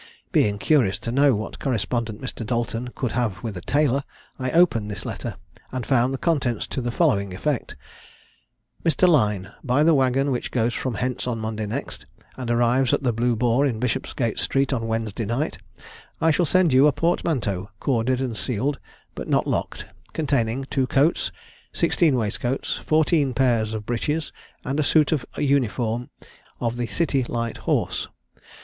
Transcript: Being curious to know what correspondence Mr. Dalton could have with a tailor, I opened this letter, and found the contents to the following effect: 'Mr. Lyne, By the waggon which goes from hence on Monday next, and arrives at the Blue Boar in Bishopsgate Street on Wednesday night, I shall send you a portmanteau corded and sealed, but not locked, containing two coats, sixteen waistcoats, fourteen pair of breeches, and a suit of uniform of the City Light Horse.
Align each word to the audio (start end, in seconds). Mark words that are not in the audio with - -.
Being 0.31 0.57
curious 0.57 0.97
to 0.97 1.11
know 1.11 1.35
what 1.35 1.59
correspondence 1.59 2.19
Mr. 2.19 2.43
Dalton 2.43 2.87
could 2.95 3.11
have 3.11 3.43
with 3.43 3.55
a 3.55 3.61
tailor, 3.61 4.03
I 4.39 4.49
opened 4.49 4.89
this 4.89 5.05
letter, 5.05 5.35
and 5.71 5.85
found 5.85 6.11
the 6.11 6.17
contents 6.17 6.65
to 6.69 6.81
the 6.81 6.89
following 6.89 7.35
effect: 7.35 7.75
'Mr. 8.83 9.07
Lyne, 9.07 9.51
By 9.63 9.83
the 9.83 9.93
waggon 9.93 10.31
which 10.31 10.49
goes 10.49 10.73
from 10.73 10.95
hence 10.95 11.27
on 11.27 11.37
Monday 11.37 11.67
next, 11.67 12.07
and 12.35 12.49
arrives 12.49 12.93
at 12.95 13.03
the 13.03 13.13
Blue 13.13 13.35
Boar 13.35 13.63
in 13.63 13.79
Bishopsgate 13.79 14.39
Street 14.39 14.73
on 14.73 14.87
Wednesday 14.87 15.23
night, 15.25 15.59
I 16.19 16.31
shall 16.31 16.47
send 16.47 16.73
you 16.73 16.87
a 16.87 16.91
portmanteau 16.91 17.69
corded 17.79 18.21
and 18.21 18.35
sealed, 18.35 18.79
but 19.13 19.27
not 19.27 19.45
locked, 19.45 19.85
containing 20.13 20.63
two 20.63 20.87
coats, 20.87 21.31
sixteen 21.73 22.15
waistcoats, 22.15 22.77
fourteen 22.77 23.35
pair 23.35 23.61
of 23.61 23.85
breeches, 23.85 24.31
and 24.65 24.79
a 24.79 24.83
suit 24.83 25.11
of 25.11 25.27
uniform 25.37 26.09
of 26.59 26.77
the 26.77 26.87
City 26.87 27.23
Light 27.25 27.57
Horse. 27.69 28.07